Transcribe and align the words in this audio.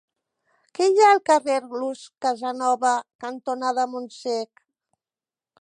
Què 0.77 0.87
hi 0.93 1.01
ha 1.01 1.09
al 1.17 1.21
carrer 1.31 1.57
Luz 1.83 2.01
Casanova 2.27 2.97
cantonada 3.27 3.89
Montsec? 3.95 4.69